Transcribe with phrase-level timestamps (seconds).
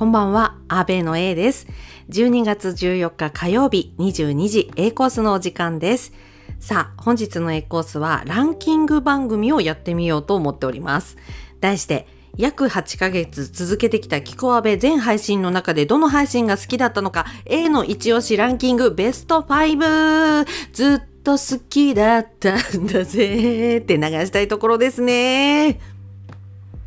[0.00, 1.66] こんばんは、アベの A です。
[2.08, 6.14] 12月14日火曜日22時 A コースのお時間です。
[6.58, 11.18] さあ、本日の A コースはランキング番組をやってみようと思っております。
[11.60, 12.06] 題して、
[12.38, 25.99] 約8ヶ月続けてきたキコアベ全配信の中でどの配信が好きだったのか A の一押しランキングベスト5ずっと好きだったんだぜーって流したいところですね。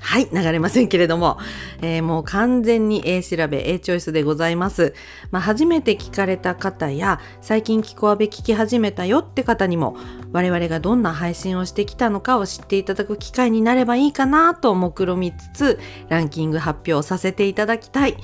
[0.00, 1.38] はい、流れませんけれども、
[1.82, 4.94] えー、もう完全に A 調べ、A チョイスでございます。
[5.30, 9.96] まあ、初めて聞かれた方や、最近聞こアベ聞き始めたよって方にも、
[10.32, 18.16] 我々がどんな配信をしてきたのかを知っていただく機会になればいいかなと目論みつつ、ランキング発表させていただきたい。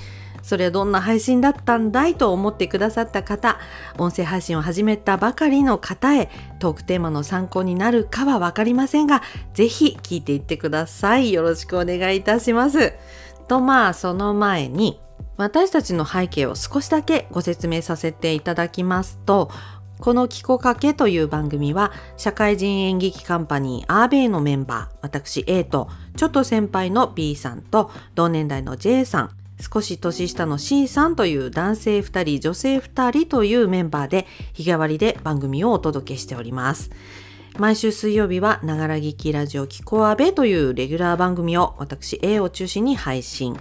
[0.47, 3.59] それどんな配信だったんだいと思ってくださった方、
[3.99, 9.23] 音声配信を始めたばかりの方へトークテーマの参考になるかはわかりませんが、
[9.55, 11.33] ぜひ聞いていってください。
[11.33, 12.93] よろしくお願いいたします。
[13.49, 15.01] とまあ、その前に、
[15.37, 19.51] 私たちの背景を少しだけご説明させていただきますと、
[19.99, 36.91] このキコかけという番組は社会人演劇カンパニーアーベイのメンバー私 A とちょっと先輩の B さんと同年代の J さん少し年下の C さんという男性2人、女性2人というメンバーで日替わりで番組をお届けしております。
[37.59, 43.57] 毎週水曜日は、ながら劇ラジオキコアベというレギュラー番組を私 A を中心に配信。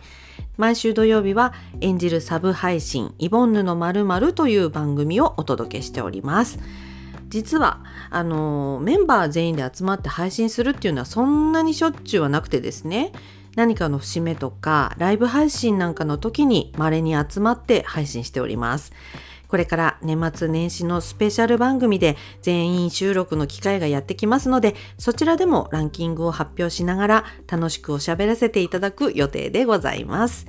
[0.58, 6.59] 毎週土曜日は演じるサブ配信イボンヌのまるという番組をお届けしております。
[7.28, 13.12] 実はあのメンバー全員で集まって配信するっていうのはそんなにしょっちゅうはなくてですね
[13.56, 18.94] 何かの節目とかライブ配信なんかの時に稀に集まって配信しております。
[19.47, 30.47] これから年末年始のスペシャル番組で全員収録の機会がやってきますので、そちらでもランキングを発表しながら楽しくおしゃべらせていただく予定でございます。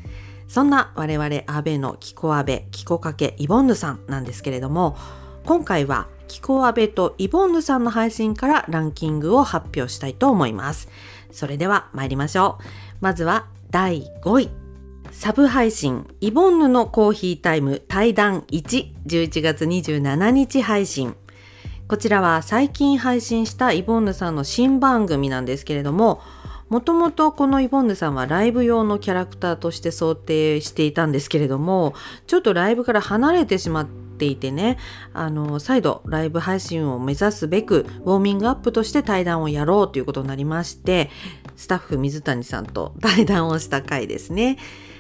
[0.49, 4.97] そんな我々アベのキコアベ、キコかけイボンヌさんなんですけれども、
[5.45, 10.89] 今回はキコアベとイボンヌさんの配信からランキングを発表したいと思います。
[11.31, 12.65] それでは参りましょう。
[13.01, 14.51] まずは第5位。
[15.13, 21.15] サブ配信、イボンヌのコーヒータイム対談1、11月27日配信。
[21.89, 26.21] こちらは最近配信したイボンヌさんの新番組なんですけれども、
[26.69, 31.95] もともとこのイボンヌさんはライブ用のキャラクターとして想定していたんですけれども、
[32.27, 34.79] ちょっとライブから離れてしまってていてね、
[35.13, 41.11] あの、再度ライブ配信を目指すべく、ウォーミングアップとして対談をやろうということになりまして、
[41.57, 44.59] スタッフ水谷さんと 対談をした回ですね。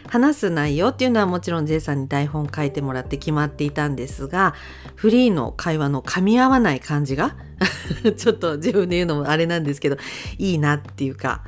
[0.08, 4.54] 話す内容っていうのはもちろん J さんに台本書いてもらって決まっていたんですが、
[4.94, 7.34] フリーの会話の噛み合わない感じが
[8.16, 9.96] ちょっと自分で言うのもあれなんですけど、
[10.38, 11.42] いいなっていうか、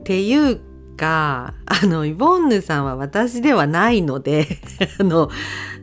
[0.00, 0.60] っていう
[0.94, 4.46] か、あの、イボンヌさんは私ではないので
[4.98, 5.30] あの、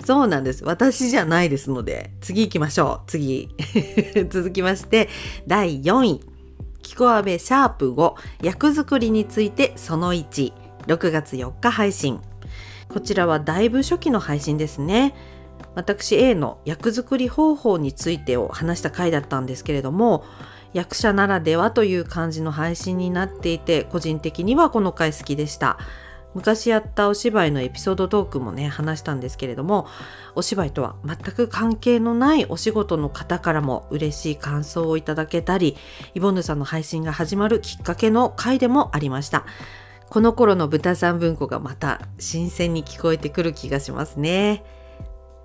[0.06, 0.64] そうなんです。
[0.64, 3.10] 私じゃないですので、次行きましょう。
[3.10, 3.50] 次。
[4.30, 5.10] 続きまして、
[5.48, 6.32] 第4位。
[6.82, 10.52] キコアベシャープ5役作りについてその1
[10.88, 12.20] 6月4日配信
[12.90, 15.16] こちらはだいぶ初期の配信ですね
[15.76, 20.26] 私 A の役作り方法についてを話した回だったんですけれども
[20.74, 25.78] 役者ならではという感じの配信になっていて個人的にはこの回好きでした。
[26.34, 29.88] 昔やったお芝居のエピソードトークもね話したんですけれども
[30.34, 35.76] お芝居とは全く関係のないお仕事の方からも嬉しい感想をいただけたり
[36.14, 39.46] イボンヌさんの配信が始まるきっかけの回でもありました。
[40.10, 44.64] この頃の豚さん文庫がまた新鮮に聞こえてくる気がしますね。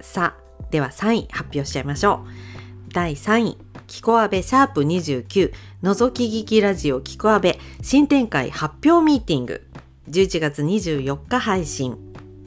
[0.00, 2.24] さあでは3位発表しちゃいましょ
[2.88, 2.92] う。
[2.92, 3.65] 第3位。
[3.86, 5.52] キコアベシャープ29
[5.82, 9.66] 覗き聞きラジオキコアベ新展開発表ミーティング
[10.10, 11.96] 11月24日配信。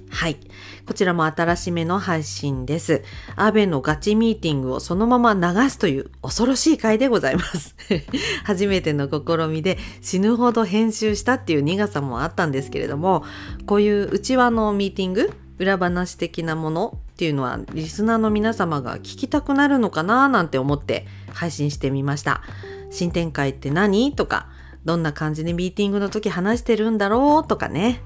[0.09, 0.37] はい。
[0.85, 3.03] こちらも新しめの配信です。
[3.35, 7.75] アベのガチミーティングをそのまま流すという恐ろしい回でございます。
[8.43, 13.23] 初めての試みで死ぬほど編集したっていう苦さもあったんですけれども、
[13.65, 22.43] こういう内輪のミーティング、裏話的なものっていうのはリスナーの皆様が聞きたくなるのかななんて思って配信してみました。
[22.91, 24.47] 新展開って何とか、
[24.85, 28.01] どんな感じでミーティングの時話してるんだろうとかね。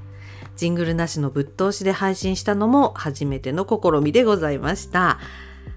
[0.56, 5.19] ジングルなしのぶっ通しで配信したのも初めての試みでございました。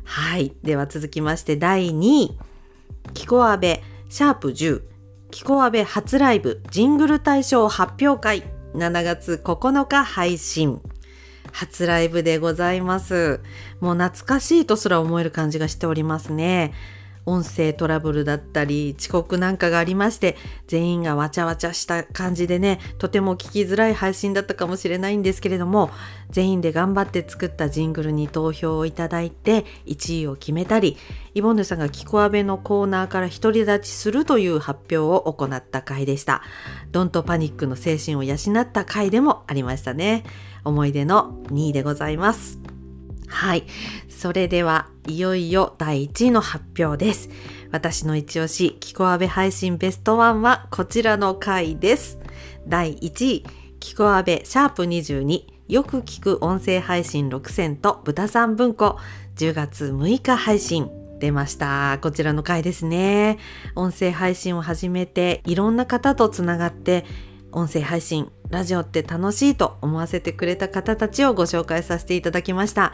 [0.05, 0.55] はい。
[0.63, 2.39] では続きまして第2位。
[3.13, 4.81] キコアベシャープ10。
[5.31, 8.45] キコアベ初ライブジングル大賞発表会
[8.75, 10.81] 7月9日配信。
[11.57, 13.41] 初ライブでございます。
[13.81, 16.75] もう懐かしいとすら思える感じがしておりますね。
[17.27, 20.37] 音声トラブルだったり遅刻なんかがありまして
[20.67, 25.91] 全員がわちゃわちゃした感じでねとても聞きづらい配信だったかもしれないんですけれども
[26.31, 30.97] 全員で頑張って作ったジングルに投票をいただいて1位を決めたり
[31.35, 36.43] イボンヌさんがキコアベのコーナーから独り立ちするという発表を行った回でした。
[36.93, 40.25] ドントパニックの精神を養った回でもありましたね。
[40.65, 42.76] 思い出の2位でございます。
[43.37, 43.65] はい。
[44.09, 47.29] それでは、いよいよ第1位の発表です。
[47.71, 52.19] 私の一押し、キコアベ配信ベストワンはこちらの回です。
[52.67, 53.45] 第1位、
[53.79, 58.97] キコアベシャープ22、よく聞く音声配信6選と豚さん文庫、
[59.37, 60.89] 10月6日配信。
[61.19, 61.99] 出ました。
[62.03, 63.39] こちらの回ですね。
[63.75, 67.05] 音声配信を始めて、いろんな方とつながって、
[67.53, 72.93] 音声配信、ラジオって楽しいと思わせてくれた方たちをご紹介させていただきました。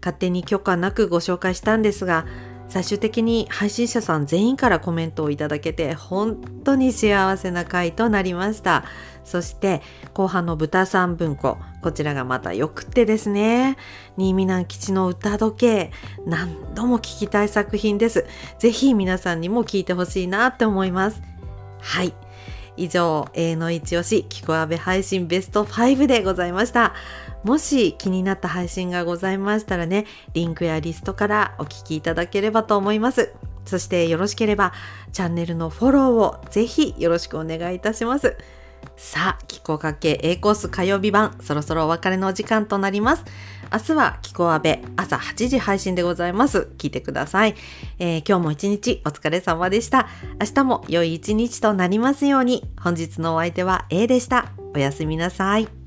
[0.00, 2.26] 勝手に許可なくご紹介したんですが、
[2.68, 8.84] 最終的に配信者さん全員からコメントをいただけて本当に幸せな回となりました。
[9.24, 13.76] そして後半の豚さん文庫、こちらがまたよくってですね。
[14.16, 15.92] 新見南吉の歌時計、
[16.26, 18.26] 何度も聴きたい作品です。
[18.58, 21.22] ぜひ皆さんにも聴いてほしいなって思います。
[21.80, 22.14] はい。
[22.76, 26.94] 以上、A の一押し、キコアベ配信ベスト5でございました。
[27.42, 33.32] もし気になった配信がございましたらね、リンクやリストからお聞きいただければと思います。
[33.64, 34.72] そしてよろしければ、
[35.12, 38.36] チャンネルのフォローをぜひよろしくお願いいたします。
[38.96, 43.24] さあ、気候かけ A コース火曜日版、そろそろお別れのお時間となります。
[43.72, 46.68] 明日は気候阿部朝8時配信でございます。
[46.78, 47.54] 聞いてください。
[47.98, 50.08] えー、今日も一日お疲れ様でした。
[50.40, 52.64] 明日も良い一日となりますように。
[52.80, 54.52] 本日のお相手は A でした。
[54.74, 55.83] おやすみなさい。